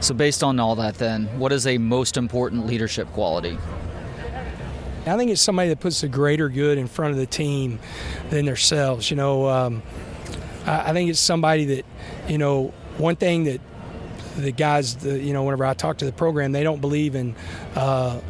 So 0.00 0.14
based 0.14 0.44
on 0.44 0.60
all 0.60 0.76
that 0.76 0.96
then, 0.96 1.26
what 1.38 1.50
is 1.50 1.66
a 1.66 1.78
most 1.78 2.16
important 2.16 2.66
leadership 2.66 3.08
quality? 3.12 3.58
I 5.06 5.16
think 5.16 5.30
it's 5.30 5.40
somebody 5.40 5.68
that 5.68 5.80
puts 5.80 6.00
the 6.00 6.08
greater 6.08 6.48
good 6.48 6.78
in 6.78 6.86
front 6.86 7.12
of 7.12 7.18
the 7.18 7.26
team 7.26 7.78
than 8.30 8.46
themselves. 8.46 9.10
You 9.10 9.16
know, 9.16 9.48
um, 9.48 9.82
I, 10.66 10.90
I 10.90 10.92
think 10.92 11.10
it's 11.10 11.20
somebody 11.20 11.64
that, 11.66 11.84
you 12.28 12.38
know, 12.38 12.72
one 12.96 13.16
thing 13.16 13.44
that 13.44 13.60
the 14.36 14.52
guys, 14.52 14.96
the, 14.96 15.18
you 15.18 15.32
know, 15.32 15.44
whenever 15.44 15.64
I 15.64 15.74
talk 15.74 15.98
to 15.98 16.04
the 16.04 16.12
program, 16.12 16.52
they 16.52 16.62
don't 16.62 16.80
believe 16.80 17.14
in 17.14 17.34
uh, 17.74 18.20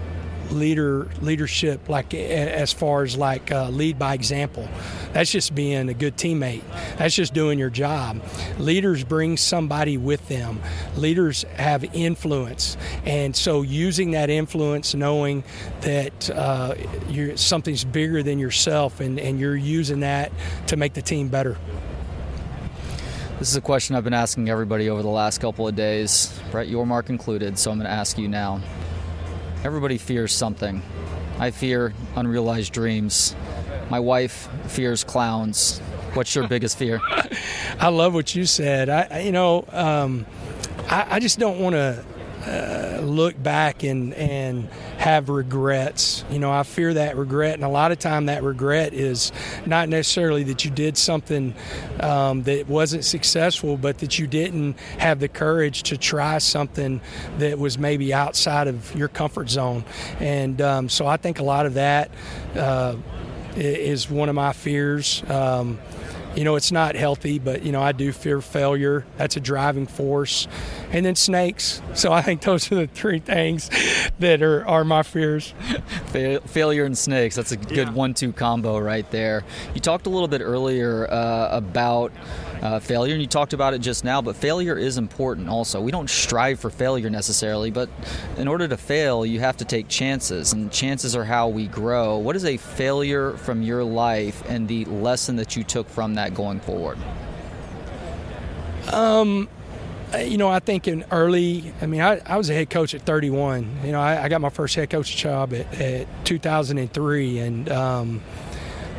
leader 0.50 1.08
leadership 1.20 1.88
like 1.88 2.12
as 2.14 2.72
far 2.72 3.02
as 3.02 3.16
like 3.16 3.50
uh, 3.50 3.68
lead 3.70 3.98
by 3.98 4.14
example. 4.14 4.68
That's 5.12 5.30
just 5.30 5.54
being 5.54 5.88
a 5.88 5.94
good 5.94 6.16
teammate. 6.16 6.62
That's 6.96 7.14
just 7.14 7.34
doing 7.34 7.58
your 7.58 7.70
job. 7.70 8.22
Leaders 8.58 9.04
bring 9.04 9.36
somebody 9.36 9.96
with 9.96 10.26
them. 10.28 10.60
Leaders 10.96 11.44
have 11.56 11.84
influence, 11.94 12.76
and 13.04 13.34
so 13.34 13.62
using 13.62 14.12
that 14.12 14.30
influence, 14.30 14.94
knowing 14.94 15.44
that 15.82 16.30
uh, 16.30 16.74
something's 17.36 17.84
bigger 17.84 18.22
than 18.22 18.38
yourself, 18.38 19.00
and, 19.00 19.18
and 19.18 19.38
you're 19.38 19.56
using 19.56 20.00
that 20.00 20.32
to 20.68 20.76
make 20.76 20.94
the 20.94 21.02
team 21.02 21.28
better. 21.28 21.56
This 23.38 23.48
is 23.50 23.56
a 23.56 23.60
question 23.60 23.96
I've 23.96 24.04
been 24.04 24.14
asking 24.14 24.48
everybody 24.48 24.88
over 24.88 25.02
the 25.02 25.08
last 25.08 25.40
couple 25.40 25.66
of 25.66 25.74
days, 25.74 26.32
Brett 26.52 26.68
Yormark 26.68 27.10
included, 27.10 27.58
so 27.58 27.72
I'm 27.72 27.78
going 27.78 27.86
to 27.86 27.92
ask 27.92 28.16
you 28.16 28.28
now. 28.28 28.60
Everybody 29.64 29.98
fears 29.98 30.32
something. 30.32 30.80
I 31.40 31.50
fear 31.50 31.92
unrealized 32.14 32.72
dreams. 32.72 33.34
My 33.90 33.98
wife 33.98 34.48
fears 34.68 35.02
clowns. 35.02 35.80
What's 36.14 36.32
your 36.36 36.46
biggest 36.46 36.78
fear? 36.78 37.00
I 37.80 37.88
love 37.88 38.14
what 38.14 38.36
you 38.36 38.44
said. 38.44 38.88
I, 38.88 39.18
you 39.20 39.32
know, 39.32 39.66
um, 39.72 40.26
I, 40.88 41.16
I 41.16 41.18
just 41.18 41.40
don't 41.40 41.58
want 41.58 41.74
to 41.74 42.04
uh, 42.46 43.00
look 43.02 43.42
back 43.42 43.82
and 43.82 44.14
and 44.14 44.68
have 45.04 45.28
regrets. 45.28 46.24
You 46.30 46.38
know, 46.38 46.50
I 46.50 46.62
fear 46.62 46.94
that 46.94 47.18
regret, 47.18 47.56
and 47.56 47.62
a 47.62 47.68
lot 47.68 47.92
of 47.92 47.98
time 47.98 48.24
that 48.26 48.42
regret 48.42 48.94
is 48.94 49.32
not 49.66 49.90
necessarily 49.90 50.44
that 50.44 50.64
you 50.64 50.70
did 50.70 50.96
something 50.96 51.54
um, 52.00 52.42
that 52.44 52.66
wasn't 52.68 53.04
successful, 53.04 53.76
but 53.76 53.98
that 53.98 54.18
you 54.18 54.26
didn't 54.26 54.78
have 54.98 55.20
the 55.20 55.28
courage 55.28 55.82
to 55.84 55.98
try 55.98 56.38
something 56.38 57.02
that 57.36 57.58
was 57.58 57.76
maybe 57.76 58.14
outside 58.14 58.66
of 58.66 58.96
your 58.96 59.08
comfort 59.08 59.50
zone. 59.50 59.84
And 60.20 60.62
um, 60.62 60.88
so 60.88 61.06
I 61.06 61.18
think 61.18 61.38
a 61.38 61.44
lot 61.44 61.66
of 61.66 61.74
that 61.74 62.10
uh, 62.56 62.96
is 63.56 64.08
one 64.08 64.30
of 64.30 64.34
my 64.34 64.54
fears. 64.54 65.22
Um, 65.28 65.78
you 66.36 66.44
know, 66.44 66.56
it's 66.56 66.72
not 66.72 66.96
healthy, 66.96 67.38
but, 67.38 67.62
you 67.62 67.72
know, 67.72 67.82
I 67.82 67.92
do 67.92 68.12
fear 68.12 68.40
failure. 68.40 69.06
That's 69.16 69.36
a 69.36 69.40
driving 69.40 69.86
force. 69.86 70.48
And 70.90 71.06
then 71.06 71.14
snakes. 71.14 71.80
So 71.94 72.12
I 72.12 72.22
think 72.22 72.42
those 72.42 72.70
are 72.72 72.74
the 72.76 72.86
three 72.86 73.20
things 73.20 73.70
that 74.18 74.42
are, 74.42 74.66
are 74.66 74.84
my 74.84 75.02
fears. 75.02 75.54
failure 76.46 76.84
and 76.84 76.96
snakes. 76.96 77.36
That's 77.36 77.52
a 77.52 77.56
good 77.56 77.88
yeah. 77.88 77.92
one 77.92 78.14
two 78.14 78.32
combo 78.32 78.78
right 78.78 79.08
there. 79.10 79.44
You 79.74 79.80
talked 79.80 80.06
a 80.06 80.10
little 80.10 80.28
bit 80.28 80.40
earlier 80.40 81.10
uh, 81.10 81.48
about 81.50 82.12
uh, 82.64 82.80
failure, 82.80 83.12
and 83.12 83.20
you 83.20 83.28
talked 83.28 83.52
about 83.52 83.74
it 83.74 83.80
just 83.80 84.04
now, 84.04 84.22
but 84.22 84.34
failure 84.34 84.76
is 84.76 84.96
important 84.96 85.50
also. 85.50 85.82
We 85.82 85.92
don't 85.92 86.08
strive 86.08 86.58
for 86.58 86.70
failure 86.70 87.10
necessarily, 87.10 87.70
but 87.70 87.90
in 88.38 88.48
order 88.48 88.66
to 88.66 88.78
fail, 88.78 89.26
you 89.26 89.40
have 89.40 89.58
to 89.58 89.66
take 89.66 89.86
chances, 89.88 90.54
and 90.54 90.72
chances 90.72 91.14
are 91.14 91.24
how 91.24 91.48
we 91.48 91.66
grow. 91.66 92.16
What 92.16 92.36
is 92.36 92.46
a 92.46 92.56
failure 92.56 93.32
from 93.36 93.62
your 93.62 93.84
life 93.84 94.42
and 94.48 94.66
the 94.66 94.86
lesson 94.86 95.36
that 95.36 95.56
you 95.56 95.62
took 95.62 95.88
from 95.90 96.14
that 96.14 96.34
going 96.34 96.58
forward? 96.58 96.96
Um, 98.90 99.48
you 100.18 100.38
know, 100.38 100.48
I 100.48 100.60
think 100.60 100.88
in 100.88 101.04
early, 101.10 101.72
I 101.82 101.86
mean, 101.86 102.00
I, 102.00 102.20
I 102.24 102.36
was 102.38 102.48
a 102.48 102.54
head 102.54 102.70
coach 102.70 102.94
at 102.94 103.02
31. 103.02 103.78
You 103.84 103.92
know, 103.92 104.00
I, 104.00 104.24
I 104.24 104.28
got 104.28 104.40
my 104.40 104.48
first 104.48 104.74
head 104.74 104.88
coach 104.88 105.14
job 105.16 105.52
at, 105.52 105.80
at 105.80 106.24
2003, 106.24 107.38
and 107.40 107.68
um, 107.70 108.22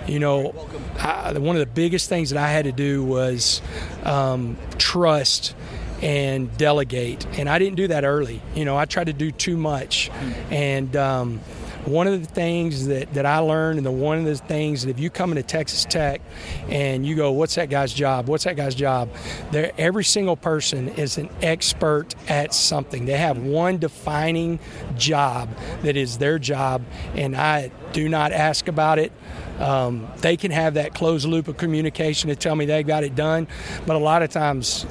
you 0.07 0.19
know, 0.19 0.53
I, 0.99 1.33
one 1.37 1.55
of 1.55 1.59
the 1.59 1.73
biggest 1.73 2.09
things 2.09 2.29
that 2.29 2.43
I 2.43 2.49
had 2.49 2.65
to 2.65 2.71
do 2.71 3.03
was 3.03 3.61
um, 4.03 4.57
trust 4.77 5.55
and 6.01 6.55
delegate, 6.57 7.25
and 7.37 7.49
I 7.49 7.57
didn't 7.57 7.77
do 7.77 7.87
that 7.87 8.03
early. 8.03 8.41
You 8.53 8.65
know, 8.65 8.77
I 8.77 8.85
tried 8.85 9.05
to 9.05 9.13
do 9.13 9.31
too 9.31 9.57
much, 9.57 10.11
and 10.51 10.95
um, 10.95 11.39
one 11.85 12.07
of 12.07 12.19
the 12.19 12.27
things 12.27 12.87
that, 12.87 13.13
that 13.13 13.25
I 13.25 13.39
learned, 13.39 13.77
and 13.77 13.85
the 13.85 13.91
one 13.91 14.17
of 14.17 14.25
the 14.25 14.35
things 14.35 14.83
that 14.83 14.89
if 14.89 14.99
you 14.99 15.09
come 15.09 15.31
into 15.31 15.43
Texas 15.43 15.85
Tech 15.85 16.21
and 16.69 17.05
you 17.05 17.15
go, 17.15 17.31
"What's 17.31 17.55
that 17.55 17.69
guy's 17.69 17.93
job? 17.93 18.27
What's 18.27 18.43
that 18.43 18.55
guy's 18.55 18.75
job?" 18.75 19.09
There, 19.51 19.71
every 19.77 20.03
single 20.03 20.35
person 20.35 20.89
is 20.89 21.17
an 21.17 21.29
expert 21.41 22.15
at 22.27 22.53
something. 22.53 23.05
They 23.05 23.17
have 23.17 23.37
one 23.37 23.77
defining 23.77 24.59
job 24.97 25.49
that 25.83 25.95
is 25.95 26.17
their 26.17 26.39
job, 26.39 26.83
and 27.13 27.35
I 27.35 27.71
do 27.93 28.09
not 28.09 28.31
ask 28.31 28.67
about 28.67 28.99
it. 28.99 29.11
Um, 29.59 30.07
they 30.17 30.37
can 30.37 30.51
have 30.51 30.73
that 30.73 30.93
closed 30.93 31.27
loop 31.27 31.47
of 31.47 31.57
communication 31.57 32.29
to 32.29 32.35
tell 32.35 32.55
me 32.55 32.65
they 32.65 32.83
got 32.83 33.03
it 33.03 33.15
done, 33.15 33.47
but 33.85 33.95
a 33.95 33.99
lot 33.99 34.21
of 34.21 34.29
times 34.29 34.85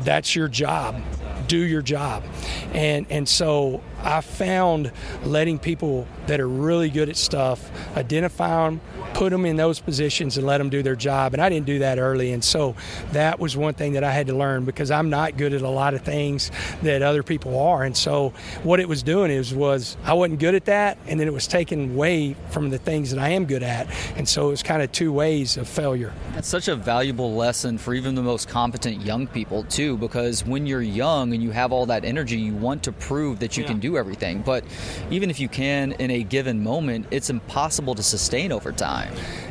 that's 0.00 0.34
your 0.34 0.48
job. 0.48 1.00
Do 1.48 1.58
your 1.58 1.82
job, 1.82 2.24
and 2.72 3.06
and 3.08 3.28
so 3.28 3.80
I 4.02 4.20
found 4.20 4.90
letting 5.22 5.60
people 5.60 6.08
that 6.26 6.40
are 6.40 6.48
really 6.48 6.90
good 6.90 7.08
at 7.08 7.16
stuff 7.16 7.70
identify 7.96 8.64
them, 8.64 8.80
put 9.16 9.30
them 9.30 9.46
in 9.46 9.56
those 9.56 9.80
positions, 9.80 10.36
and 10.36 10.46
let 10.46 10.58
them 10.58 10.68
do 10.68 10.82
their 10.82 10.94
job. 10.94 11.32
And 11.32 11.40
I 11.40 11.48
didn't 11.48 11.64
do 11.64 11.78
that 11.78 11.98
early, 11.98 12.32
and 12.32 12.44
so 12.44 12.74
that 13.12 13.40
was 13.40 13.56
one 13.56 13.72
thing 13.72 13.94
that 13.94 14.04
I 14.04 14.12
had 14.12 14.26
to 14.26 14.34
learn 14.34 14.66
because 14.66 14.90
I'm 14.90 15.08
not 15.08 15.38
good 15.38 15.54
at 15.54 15.62
a 15.62 15.70
lot 15.70 15.94
of 15.94 16.02
things 16.02 16.50
that 16.82 17.00
other 17.00 17.22
people 17.22 17.58
are. 17.58 17.82
And 17.82 17.96
so 17.96 18.34
what 18.62 18.78
it 18.78 18.86
was 18.86 19.02
doing 19.02 19.30
is 19.30 19.54
was 19.54 19.96
I 20.04 20.12
wasn't 20.12 20.40
good 20.40 20.54
at 20.54 20.66
that, 20.66 20.98
and 21.06 21.18
then 21.18 21.26
it 21.26 21.32
was 21.32 21.46
taken 21.46 21.94
away 21.94 22.36
from 22.50 22.68
the 22.68 22.76
things 22.76 23.10
that 23.10 23.18
I 23.18 23.30
am 23.30 23.46
good 23.46 23.62
at. 23.62 23.88
And 24.16 24.28
so 24.28 24.48
it 24.48 24.50
was 24.50 24.62
kind 24.62 24.82
of 24.82 24.92
two 24.92 25.14
ways 25.14 25.56
of 25.56 25.66
failure. 25.66 26.12
That's 26.34 26.48
such 26.48 26.68
a 26.68 26.76
valuable 26.76 27.34
lesson 27.34 27.78
for 27.78 27.94
even 27.94 28.14
the 28.14 28.22
most 28.22 28.50
competent 28.50 29.00
young 29.00 29.26
people 29.28 29.64
too, 29.64 29.96
because 29.96 30.44
when 30.44 30.66
you're 30.66 30.82
young 30.82 31.32
and 31.32 31.42
you 31.42 31.52
have 31.52 31.72
all 31.72 31.86
that 31.86 32.04
energy, 32.04 32.36
you 32.36 32.54
want 32.54 32.82
to 32.82 32.92
prove 32.92 33.38
that 33.38 33.56
you 33.56 33.62
yeah. 33.62 33.70
can 33.70 33.80
do 33.80 33.96
everything. 33.96 34.42
But 34.42 34.62
even 35.10 35.30
if 35.30 35.40
you 35.40 35.48
can 35.48 35.92
in 35.92 36.10
a 36.10 36.22
given 36.22 36.62
moment, 36.62 37.06
it's 37.10 37.30
impossible 37.30 37.94
to 37.94 38.02
sustain 38.02 38.52
over 38.52 38.72
time. 38.72 39.05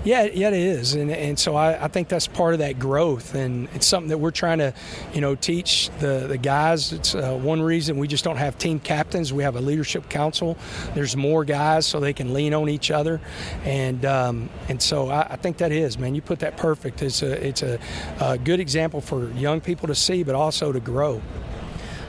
Yeah, 0.05 0.25
yeah, 0.25 0.49
it 0.49 0.53
is, 0.53 0.93
and 0.93 1.09
and 1.09 1.39
so 1.39 1.55
I, 1.55 1.85
I 1.85 1.87
think 1.87 2.09
that's 2.09 2.27
part 2.27 2.53
of 2.53 2.59
that 2.59 2.77
growth, 2.77 3.33
and 3.33 3.67
it's 3.73 3.87
something 3.87 4.09
that 4.09 4.19
we're 4.19 4.29
trying 4.29 4.59
to, 4.59 4.71
you 5.15 5.21
know, 5.21 5.33
teach 5.33 5.89
the 5.97 6.27
the 6.27 6.37
guys. 6.37 6.93
It's 6.93 7.15
uh, 7.15 7.33
one 7.33 7.59
reason 7.59 7.97
we 7.97 8.07
just 8.07 8.23
don't 8.23 8.37
have 8.37 8.55
team 8.59 8.79
captains. 8.79 9.33
We 9.33 9.41
have 9.41 9.55
a 9.55 9.61
leadership 9.61 10.07
council. 10.07 10.57
There's 10.93 11.17
more 11.17 11.43
guys 11.43 11.87
so 11.87 11.99
they 11.99 12.13
can 12.13 12.35
lean 12.35 12.53
on 12.53 12.69
each 12.69 12.91
other, 12.91 13.19
and 13.63 14.05
um, 14.05 14.49
and 14.69 14.79
so 14.79 15.09
I, 15.09 15.21
I, 15.21 15.35
think 15.37 15.57
that 15.57 15.71
is, 15.71 15.97
man. 15.97 16.13
You 16.13 16.21
put 16.21 16.39
that 16.39 16.55
perfect. 16.55 17.01
It's 17.01 17.23
a 17.23 17.47
it's 17.47 17.63
a, 17.63 17.79
a 18.21 18.37
good 18.37 18.59
example 18.59 19.01
for 19.01 19.31
young 19.31 19.59
people 19.59 19.87
to 19.87 19.95
see, 19.95 20.21
but 20.21 20.35
also 20.35 20.71
to 20.71 20.79
grow. 20.79 21.13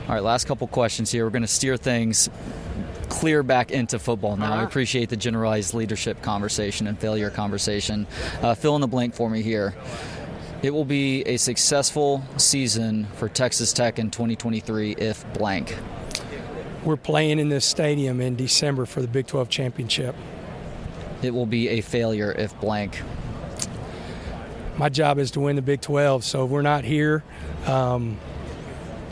All 0.07 0.15
right, 0.15 0.23
last 0.23 0.47
couple 0.47 0.67
questions 0.69 1.11
here. 1.11 1.25
We're 1.25 1.31
going 1.31 1.43
to 1.43 1.49
steer 1.49 1.79
things 1.79 2.29
clear 3.09 3.43
back 3.43 3.71
into 3.71 3.99
football 3.99 4.37
now. 4.37 4.53
I 4.53 4.57
uh-huh. 4.57 4.67
appreciate 4.67 5.09
the 5.09 5.17
generalized 5.17 5.75
leadership 5.75 6.23
conversation 6.23 6.87
and 6.87 6.99
failure 6.99 7.31
conversation. 7.31 8.07
Uh, 8.43 8.55
fill 8.55 8.75
in 8.75 8.81
the 8.81 8.87
blank 8.87 9.15
for 9.15 9.31
me 9.31 9.43
here. 9.43 9.75
It 10.63 10.71
will 10.71 10.85
be 10.85 11.23
a 11.23 11.37
successful 11.37 12.25
season 12.39 13.07
for 13.15 13.29
Texas 13.29 13.73
Tech 13.73 13.99
in 13.99 14.11
2023 14.11 14.93
if 14.93 15.31
blank. 15.35 15.77
We're 16.85 16.97
playing 16.97 17.39
in 17.39 17.49
this 17.49 17.65
stadium 17.65 18.21
in 18.21 18.37
December 18.37 18.87
for 18.87 19.01
the 19.01 19.09
Big 19.09 19.27
12 19.27 19.49
championship. 19.49 20.15
It 21.23 21.35
will 21.35 21.47
be 21.47 21.69
a 21.69 21.81
failure 21.81 22.33
if 22.33 22.59
blank. 22.61 23.03
My 24.77 24.89
job 24.89 25.19
is 25.19 25.31
to 25.33 25.41
win 25.41 25.57
the 25.57 25.63
Big 25.63 25.81
12, 25.81 26.25
so 26.25 26.45
if 26.45 26.51
we're 26.51 26.63
not 26.63 26.85
here, 26.85 27.25
um, 27.67 28.19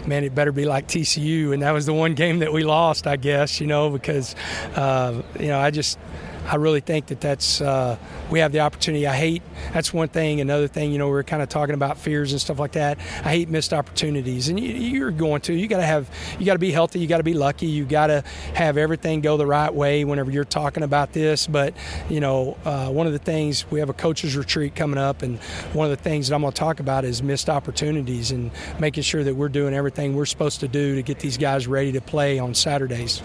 man, 0.07 0.25
it 0.25 0.35
better 0.35 0.53
be 0.53 0.65
like 0.65 0.87
TCU. 0.87 1.53
And 1.53 1.63
that 1.63 1.73
was 1.73 1.87
the 1.87 1.95
one 1.95 2.15
game 2.15 2.41
that 2.41 2.53
we 2.53 2.63
lost, 2.65 3.07
I 3.07 3.17
guess, 3.17 3.61
you 3.61 3.67
know, 3.67 3.91
because, 3.91 4.35
uh, 4.77 5.23
you 5.39 5.49
know, 5.49 5.59
I 5.59 5.71
just 5.71 5.99
I 6.47 6.57
really 6.57 6.81
think 6.81 7.07
that 7.07 7.21
that's 7.21 7.61
uh, 7.61 7.97
we 8.31 8.41
have 8.41 8.53
the 8.53 8.61
opportunity. 8.61 9.07
I 9.07 9.15
hate 9.15 9.43
that's 9.73 9.93
one 9.93 10.09
thing. 10.09 10.41
Another 10.41 10.69
thing, 10.69 10.93
you 10.93 10.99
know, 10.99 11.09
we 11.09 11.15
are 11.15 11.23
kind 11.23 11.43
of 11.43 11.49
talking 11.49 11.75
about 11.75 11.99
fears 11.99 12.33
and 12.33 12.41
stuff 12.41 12.59
like 12.59 12.73
that. 12.73 12.99
I 12.99 13.31
hate 13.31 13.49
missed 13.49 13.73
opportunities, 13.73 14.49
and 14.49 14.61
you, 14.61 15.07
are 15.07 15.11
going 15.11 15.41
to. 15.43 15.55
You 15.55 15.67
got 15.69 15.79
to 15.79 15.87
have. 15.87 16.09
You 16.39 16.47
got 16.47 16.55
to 16.55 16.59
be 16.59 16.71
healthy. 16.71 16.99
You 17.01 17.07
got 17.07 17.19
to 17.19 17.25
be 17.25 17.35
lucky. 17.35 17.67
You 17.67 17.85
got 17.85 18.09
to 18.09 18.23
have 18.55 18.77
everything 18.77 19.21
go 19.21 19.37
the 19.37 19.47
right 19.47 19.73
way 19.73 20.05
whenever 20.05 20.31
you're 20.31 20.45
talking 20.45 20.83
about 20.83 21.13
this. 21.13 21.47
But 21.47 21.75
you 22.09 22.21
know, 22.21 22.57
uh, 22.65 22.91
one 22.91 23.07
of 23.07 23.13
the 23.13 23.19
things 23.19 23.71
we 23.71 23.81
have 23.81 23.89
a 23.89 23.95
coaches 23.95 24.37
retreat 24.37 24.75
coming 24.75 24.99
up, 24.99 25.23
and 25.23 25.39
one 25.73 25.91
of 25.91 25.97
the 25.97 26.03
things 26.03 26.29
that 26.29 26.35
I'm 26.35 26.43
going 26.43 26.53
to 26.53 26.59
talk 26.59 26.81
about 26.81 27.05
is 27.05 27.23
missed 27.23 27.49
opportunities 27.49 28.31
and 28.31 28.51
making 28.79 29.03
sure 29.03 29.25
that 29.25 29.35
we're 29.35 29.49
doing 29.49 29.75
everything 29.75 30.15
we're 30.15 30.27
supposed 30.27 30.61
to 30.61 30.69
do 30.69 30.95
to 30.95 31.03
get 31.03 31.19
these 31.19 31.39
guys 31.39 31.67
ready 31.67 31.93
to 31.93 32.01
play 32.01 32.39
on 32.39 32.55
Saturdays. 32.55 33.23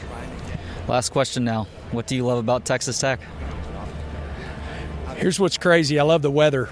Last 0.90 1.12
question 1.12 1.44
now. 1.44 1.68
What 1.92 2.08
do 2.08 2.16
you 2.16 2.26
love 2.26 2.40
about 2.40 2.66
Texas 2.66 3.00
Tech? 3.00 3.20
Here's 5.18 5.40
what's 5.40 5.60
crazy. 5.60 6.00
I 6.00 6.04
love 6.04 6.24
the 6.24 6.32
weather. 6.32 6.68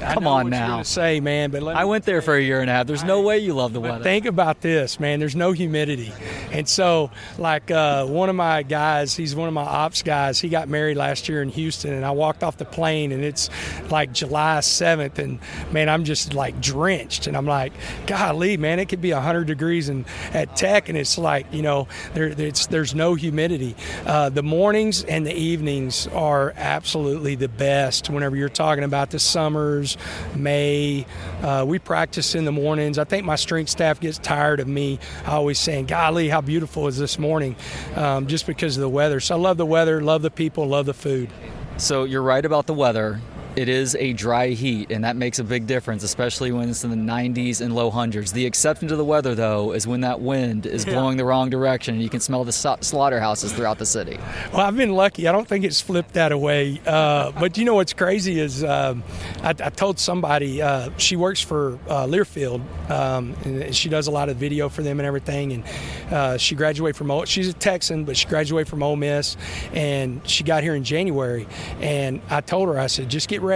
Come 0.00 0.26
on 0.26 0.50
now. 0.50 0.82
say, 0.82 1.20
man, 1.20 1.50
but 1.50 1.66
I 1.68 1.84
went 1.84 2.04
there 2.04 2.22
for 2.22 2.34
a 2.34 2.42
year 2.42 2.60
and 2.60 2.70
a 2.70 2.72
half. 2.72 2.86
There's 2.86 3.04
no 3.04 3.20
way 3.20 3.38
you 3.38 3.54
love 3.54 3.72
the 3.72 3.80
weather. 3.80 4.02
Think 4.02 4.26
about 4.26 4.60
this, 4.60 4.98
man. 4.98 5.20
There's 5.20 5.36
no 5.36 5.52
humidity, 5.52 6.12
and 6.50 6.68
so 6.68 7.10
like 7.38 7.70
uh, 7.70 8.06
one 8.06 8.28
of 8.28 8.36
my 8.36 8.62
guys, 8.62 9.14
he's 9.14 9.34
one 9.34 9.48
of 9.48 9.54
my 9.54 9.62
ops 9.62 10.02
guys. 10.02 10.40
He 10.40 10.48
got 10.48 10.68
married 10.68 10.96
last 10.96 11.28
year 11.28 11.42
in 11.42 11.48
Houston, 11.50 11.92
and 11.92 12.04
I 12.04 12.10
walked 12.12 12.42
off 12.42 12.56
the 12.56 12.64
plane, 12.64 13.12
and 13.12 13.24
it's 13.24 13.50
like 13.90 14.12
July 14.12 14.58
7th, 14.58 15.18
and 15.18 15.38
man, 15.70 15.88
I'm 15.88 16.04
just 16.04 16.34
like 16.34 16.60
drenched, 16.60 17.26
and 17.26 17.36
I'm 17.36 17.46
like, 17.46 17.72
golly, 18.06 18.56
man, 18.56 18.78
it 18.78 18.88
could 18.88 19.00
be 19.02 19.12
100 19.12 19.46
degrees 19.46 19.88
and 19.88 20.04
at 20.32 20.56
Tech, 20.56 20.88
and 20.88 20.96
it's 20.96 21.18
like 21.18 21.52
you 21.52 21.62
know 21.62 21.88
there 22.14 22.34
there's 22.34 22.94
no 22.94 23.14
humidity. 23.14 23.74
Uh, 24.06 24.28
the 24.30 24.42
mornings 24.42 25.04
and 25.04 25.26
the 25.26 25.34
evenings 25.34 26.06
are 26.08 26.52
absolutely 26.56 27.34
the 27.34 27.48
best. 27.48 28.08
Whenever 28.10 28.36
you're 28.36 28.48
talking 28.48 28.84
about 28.84 29.10
the 29.10 29.18
summers 29.18 29.89
May. 30.34 31.06
Uh, 31.42 31.64
we 31.66 31.78
practice 31.78 32.34
in 32.34 32.44
the 32.44 32.52
mornings. 32.52 32.98
I 32.98 33.04
think 33.04 33.24
my 33.24 33.36
strength 33.36 33.70
staff 33.70 34.00
gets 34.00 34.18
tired 34.18 34.60
of 34.60 34.68
me 34.68 34.98
always 35.26 35.58
saying, 35.58 35.86
"Golly, 35.86 36.28
how 36.28 36.40
beautiful 36.40 36.86
is 36.86 36.98
this 36.98 37.18
morning?" 37.18 37.56
Um, 37.96 38.26
just 38.26 38.46
because 38.46 38.76
of 38.76 38.80
the 38.80 38.88
weather. 38.88 39.20
So 39.20 39.36
I 39.36 39.38
love 39.38 39.56
the 39.56 39.66
weather, 39.66 40.00
love 40.00 40.22
the 40.22 40.30
people, 40.30 40.66
love 40.66 40.86
the 40.86 40.94
food. 40.94 41.30
So 41.76 42.04
you're 42.04 42.22
right 42.22 42.44
about 42.44 42.66
the 42.66 42.74
weather 42.74 43.20
it 43.60 43.68
is 43.68 43.94
a 43.96 44.14
dry 44.14 44.48
heat, 44.48 44.90
and 44.90 45.04
that 45.04 45.16
makes 45.16 45.38
a 45.38 45.44
big 45.44 45.66
difference, 45.66 46.02
especially 46.02 46.50
when 46.50 46.70
it's 46.70 46.82
in 46.82 46.88
the 46.88 46.96
90s 46.96 47.60
and 47.60 47.74
low 47.74 47.90
hundreds. 47.90 48.32
The 48.32 48.46
exception 48.46 48.88
to 48.88 48.96
the 48.96 49.04
weather, 49.04 49.34
though, 49.34 49.72
is 49.72 49.86
when 49.86 50.00
that 50.00 50.22
wind 50.22 50.64
is 50.64 50.86
yeah. 50.86 50.94
blowing 50.94 51.18
the 51.18 51.26
wrong 51.26 51.50
direction 51.50 51.92
and 51.92 52.02
you 52.02 52.08
can 52.08 52.20
smell 52.20 52.42
the 52.42 52.52
slaughterhouses 52.52 53.52
throughout 53.52 53.78
the 53.78 53.84
city. 53.84 54.18
Well, 54.50 54.62
I've 54.62 54.78
been 54.78 54.94
lucky. 54.94 55.28
I 55.28 55.32
don't 55.32 55.46
think 55.46 55.66
it's 55.66 55.78
flipped 55.78 56.14
that 56.14 56.32
away. 56.32 56.80
Uh, 56.86 57.32
but 57.32 57.58
you 57.58 57.66
know 57.66 57.74
what's 57.74 57.92
crazy 57.92 58.40
is 58.40 58.64
um, 58.64 59.02
I, 59.42 59.50
I, 59.50 59.68
told 59.68 59.98
somebody 59.98 60.62
uh, 60.62 60.88
she 60.96 61.16
works 61.16 61.42
for 61.42 61.74
uh, 61.86 62.06
Learfield, 62.06 62.62
um, 62.90 63.36
and 63.44 63.76
she 63.76 63.90
does 63.90 64.06
a 64.06 64.10
lot 64.10 64.30
of 64.30 64.38
video 64.38 64.70
for 64.70 64.82
them 64.82 65.00
and 65.00 65.06
everything. 65.06 65.52
And 65.52 65.64
uh, 66.10 66.38
she 66.38 66.54
graduated 66.54 66.96
from 66.96 67.26
she's 67.26 67.48
a 67.48 67.52
Texan, 67.52 68.06
but 68.06 68.16
she 68.16 68.26
graduated 68.26 68.68
from 68.68 68.82
Ole 68.82 68.96
Miss, 68.96 69.36
and 69.74 70.26
she 70.26 70.44
got 70.44 70.62
here 70.62 70.74
in 70.74 70.82
January. 70.82 71.46
And 71.82 72.22
I 72.30 72.40
told 72.40 72.70
her, 72.70 72.78
I 72.78 72.86
said, 72.86 73.10
just 73.10 73.28
get 73.28 73.42
ready. 73.42 73.49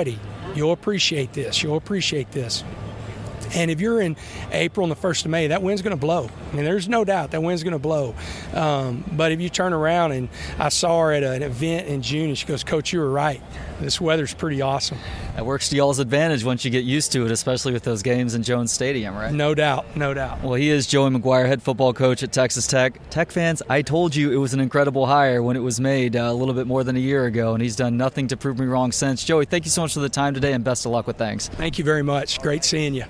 You'll 0.54 0.72
appreciate 0.72 1.32
this. 1.32 1.62
You'll 1.62 1.76
appreciate 1.76 2.30
this. 2.32 2.64
And 3.54 3.70
if 3.70 3.80
you're 3.80 4.00
in 4.00 4.16
April 4.52 4.84
and 4.84 4.90
the 4.90 5.00
1st 5.00 5.24
of 5.26 5.30
May, 5.30 5.46
that 5.48 5.62
wind's 5.62 5.82
going 5.82 5.96
to 5.96 6.00
blow. 6.00 6.28
I 6.52 6.54
mean, 6.56 6.64
there's 6.64 6.88
no 6.88 7.04
doubt 7.04 7.30
that 7.32 7.42
wind's 7.42 7.62
going 7.62 7.72
to 7.72 7.78
blow. 7.78 8.14
Um, 8.52 9.04
but 9.12 9.32
if 9.32 9.40
you 9.40 9.48
turn 9.48 9.72
around 9.72 10.12
and 10.12 10.28
I 10.58 10.68
saw 10.68 11.00
her 11.02 11.12
at 11.12 11.22
an 11.22 11.42
event 11.42 11.88
in 11.88 12.02
June 12.02 12.28
and 12.28 12.38
she 12.38 12.46
goes, 12.46 12.64
Coach, 12.64 12.92
you 12.92 13.00
were 13.00 13.10
right. 13.10 13.40
This 13.80 14.00
weather's 14.00 14.32
pretty 14.32 14.62
awesome. 14.62 14.98
It 15.36 15.44
works 15.44 15.68
to 15.70 15.76
y'all's 15.76 15.98
advantage 15.98 16.44
once 16.44 16.64
you 16.64 16.70
get 16.70 16.84
used 16.84 17.10
to 17.12 17.26
it, 17.26 17.32
especially 17.32 17.72
with 17.72 17.82
those 17.82 18.02
games 18.02 18.34
in 18.34 18.44
Jones 18.44 18.72
Stadium, 18.72 19.16
right? 19.16 19.32
No 19.32 19.52
doubt, 19.54 19.96
no 19.96 20.14
doubt. 20.14 20.42
Well, 20.42 20.54
he 20.54 20.70
is 20.70 20.86
Joey 20.86 21.10
McGuire, 21.10 21.46
head 21.46 21.60
football 21.60 21.92
coach 21.92 22.22
at 22.22 22.32
Texas 22.32 22.68
Tech. 22.68 23.00
Tech 23.10 23.32
fans, 23.32 23.62
I 23.68 23.82
told 23.82 24.14
you 24.14 24.30
it 24.30 24.36
was 24.36 24.54
an 24.54 24.60
incredible 24.60 25.06
hire 25.06 25.42
when 25.42 25.56
it 25.56 25.60
was 25.60 25.80
made 25.80 26.14
uh, 26.14 26.20
a 26.22 26.32
little 26.32 26.54
bit 26.54 26.68
more 26.68 26.84
than 26.84 26.96
a 26.96 27.00
year 27.00 27.24
ago, 27.26 27.52
and 27.54 27.62
he's 27.62 27.74
done 27.74 27.96
nothing 27.96 28.28
to 28.28 28.36
prove 28.36 28.58
me 28.58 28.66
wrong 28.66 28.92
since. 28.92 29.24
Joey, 29.24 29.44
thank 29.44 29.64
you 29.64 29.70
so 29.70 29.82
much 29.82 29.94
for 29.94 30.00
the 30.00 30.08
time 30.08 30.34
today, 30.34 30.52
and 30.52 30.62
best 30.62 30.86
of 30.86 30.92
luck 30.92 31.08
with 31.08 31.18
things. 31.18 31.48
Thank 31.48 31.78
you 31.78 31.84
very 31.84 32.02
much. 32.02 32.40
Great 32.40 32.64
seeing 32.64 32.94
you. 32.94 33.02